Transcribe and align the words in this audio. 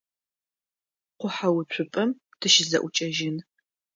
Къухьэуцупӏэм 1.19 2.09
тыщызэӏукӏэжьын. 2.39 3.37